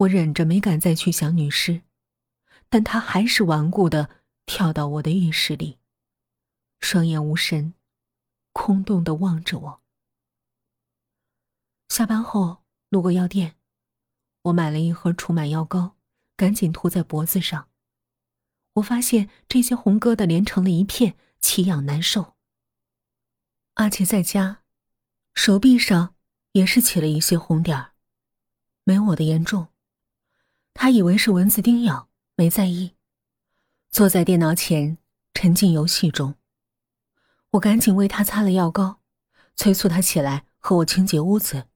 [0.00, 1.82] 我忍着没敢再去想女尸，
[2.70, 4.08] 但她还是顽固的
[4.46, 5.78] 跳到我的浴室里，
[6.80, 7.74] 双眼无神，
[8.52, 9.82] 空洞的望着我。
[11.88, 13.56] 下班后路过药店，
[14.44, 15.96] 我买了一盒除螨药膏，
[16.34, 17.68] 赶紧涂在脖子上。
[18.74, 22.36] 我发现这些红疙瘩连成了一片，奇痒难受。
[23.74, 24.62] 阿杰在家，
[25.34, 26.14] 手臂上
[26.52, 27.92] 也是起了一些红点儿，
[28.84, 29.68] 没我的严重。
[30.74, 32.94] 他以为是蚊子叮咬，没在意，
[33.90, 34.98] 坐在电脑前
[35.34, 36.34] 沉浸游戏中。
[37.50, 39.00] 我赶紧为他擦了药膏，
[39.56, 41.66] 催促他起来和我清洁屋子。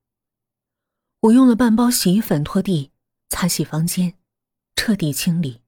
[1.21, 2.93] 我用了半包洗衣粉拖地、
[3.29, 4.15] 擦洗房间，
[4.77, 5.63] 彻底清理，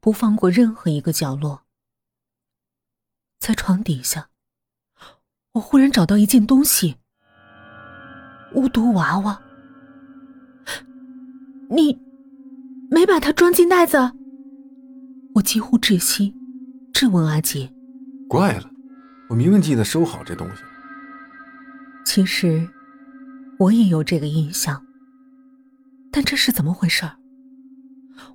[0.00, 1.64] 不放过任何一个角落。
[3.38, 4.30] 在床底下，
[5.52, 6.96] 我忽然找到一件东西——
[8.54, 9.40] 巫毒娃娃。
[11.70, 11.98] 你
[12.90, 14.12] 没把它装进袋子？
[15.34, 16.34] 我几乎窒息，
[16.92, 17.70] 质问阿杰
[18.28, 18.70] ：“怪了，
[19.28, 20.62] 我明明记得收好这东西。”
[22.04, 22.68] 其实，
[23.58, 24.82] 我也有这个印象。
[26.10, 27.16] 但这是怎么回事儿？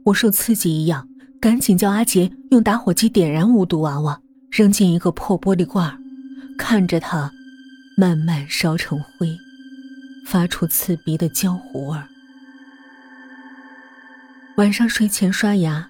[0.06, 1.10] 我受刺激一样，
[1.42, 6.00] 赶紧叫阿杰用打火机点燃无毒娃娃，扔进一个破玻璃罐
[6.58, 7.32] 看着它
[7.98, 9.36] 慢慢烧成灰，
[10.26, 12.08] 发出刺鼻的焦糊味儿。
[14.56, 15.90] 晚上睡前刷牙，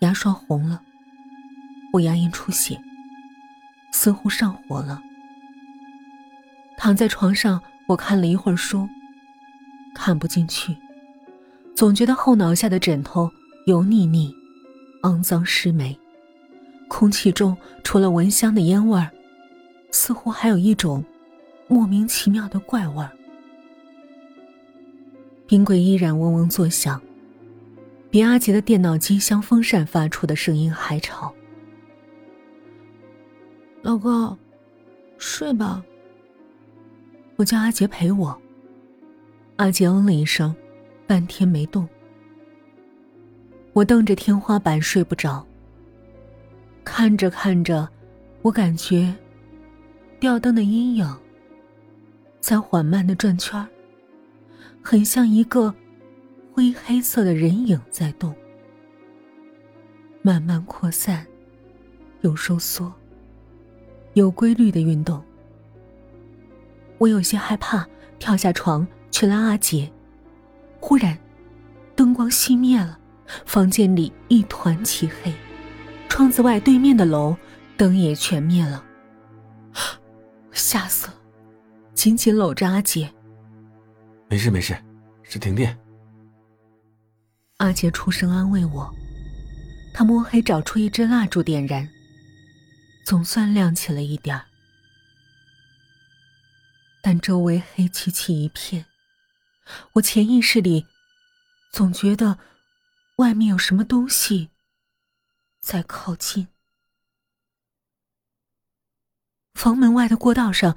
[0.00, 0.82] 牙刷红了，
[1.94, 2.78] 我牙龈出血，
[3.90, 5.00] 似乎上火了。
[6.76, 8.86] 躺在床上，我看了一会儿书。
[9.94, 10.76] 看不进去，
[11.74, 13.30] 总觉得后脑下的枕头
[13.66, 14.34] 油腻腻、
[15.02, 15.98] 肮脏湿霉，
[16.88, 19.10] 空气中除了蚊香的烟味儿，
[19.90, 21.02] 似乎还有一种
[21.66, 23.10] 莫名其妙的怪味儿。
[25.46, 27.00] 冰柜依然嗡嗡作响，
[28.14, 31.34] 比阿杰的电脑机箱风扇发出的声音还吵。
[33.82, 34.38] 老公，
[35.18, 35.84] 睡吧。
[37.34, 38.40] 我叫阿杰陪我。
[39.56, 40.54] 阿杰嗯了一声，
[41.08, 41.88] 半天没动。
[43.72, 45.44] 我瞪着天花板睡不着。
[46.84, 47.88] 看着看着，
[48.42, 49.12] 我感觉
[50.20, 51.18] 吊灯的阴影
[52.38, 53.66] 在缓慢的转圈
[54.80, 55.74] 很像一个
[56.54, 58.32] 灰黑色的人影在动，
[60.22, 61.26] 慢慢扩散，
[62.20, 62.92] 又收缩，
[64.12, 65.20] 有规律的运动。
[66.98, 67.84] 我有些害怕，
[68.20, 68.86] 跳下床。
[69.10, 69.88] 去拉阿杰，
[70.80, 71.16] 忽然，
[71.94, 72.98] 灯光熄灭了，
[73.46, 75.32] 房间里一团漆黑，
[76.08, 77.36] 窗子外对面的楼
[77.76, 78.84] 灯也全灭了，
[80.50, 81.14] 吓死了，
[81.94, 83.08] 紧紧搂着阿杰。
[84.28, 84.76] 没事没事，
[85.22, 85.78] 是停电。
[87.64, 88.94] 阿杰出声安慰我，
[89.94, 91.88] 他摸黑找出一支蜡烛点燃，
[93.06, 94.44] 总算亮起了一点儿，
[97.02, 98.84] 但周围黑漆漆一片。
[99.94, 100.86] 我潜意识里，
[101.72, 102.38] 总觉得
[103.16, 104.50] 外面有什么东西
[105.62, 106.48] 在靠近。
[109.54, 110.76] 房门外的过道上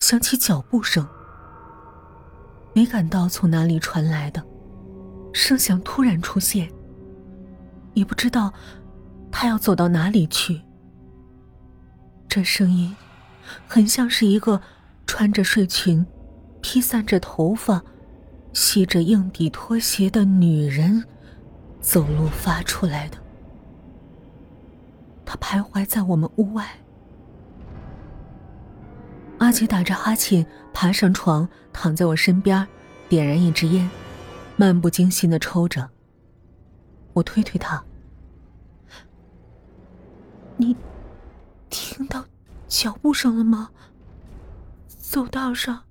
[0.00, 1.06] 响起脚步声，
[2.74, 4.42] 没感到从哪里传来的，
[5.32, 6.70] 声响突然出现，
[7.94, 8.52] 也不知道
[9.30, 10.62] 他要走到哪里去。
[12.28, 12.96] 这声音
[13.66, 14.60] 很像是一个
[15.06, 16.06] 穿着睡裙、
[16.60, 17.82] 披散着头发。
[18.54, 21.02] 系着硬底拖鞋的女人
[21.80, 23.16] 走路发出来的。
[25.24, 26.68] 她徘徊在我们屋外。
[29.38, 32.68] 阿杰打着哈欠爬上床，躺在我身边，
[33.08, 33.88] 点燃一支烟，
[34.62, 35.90] 漫不经心的抽着。
[37.14, 37.82] 我推推他
[40.56, 40.76] ：“你
[41.68, 42.24] 听到
[42.68, 43.70] 脚步声了吗？
[44.86, 45.82] 走道上？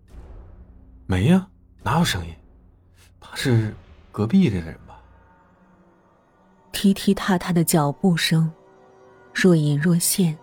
[1.05, 1.49] 没呀，
[1.83, 2.33] 哪有声音？”
[3.19, 3.75] 怕是
[4.09, 5.01] 隔壁的人吧？
[6.71, 8.49] 踢踢踏踏的脚步声，
[9.33, 10.37] 若隐若现，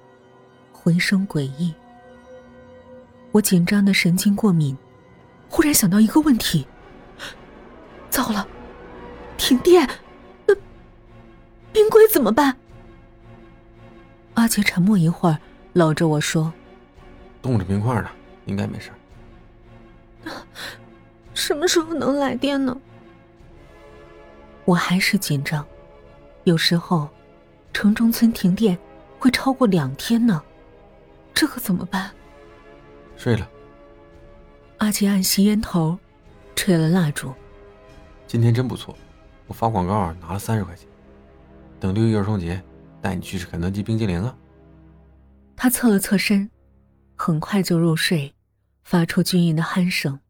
[0.71, 1.75] 回声诡异。
[3.33, 4.77] 我紧张的神经过敏，
[5.49, 6.67] 忽然想到一个问题：
[8.19, 8.45] 糟了，
[9.37, 9.89] 停电，
[10.45, 10.53] 那
[11.73, 12.57] 冰柜怎么办？
[14.35, 15.39] 阿杰沉默一会儿，
[15.75, 16.53] 搂着我说
[17.41, 18.09] ：“冻着冰块呢，
[18.47, 18.91] 应该没事。”
[21.33, 22.77] 什么时候能来电呢？
[24.65, 25.65] 我还是紧张。
[26.43, 27.09] 有时候，
[27.73, 28.77] 城中村停电
[29.21, 30.43] 会超过两天呢，
[31.33, 32.11] 这可怎么办？
[33.17, 33.49] 睡了。
[34.79, 35.97] 阿杰按吸烟头，
[36.57, 37.33] 吹了蜡烛，
[38.29, 38.95] 今天真不错，
[39.47, 40.87] 我发广告拿了三十块钱。
[41.81, 42.63] 等六一儿童节，
[43.01, 44.37] 带你去吃肯德基冰激凌啊。
[45.57, 46.51] 他侧了侧身，
[47.17, 48.35] 很快就入睡，
[48.85, 50.21] 发出均匀的鼾声。